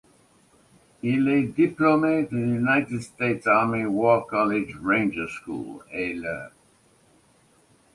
[1.03, 6.51] Il est diplômé de l'United States Army War College, Ranger School et l'.